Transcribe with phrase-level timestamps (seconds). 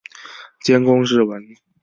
[0.61, 1.43] 兼工诗文。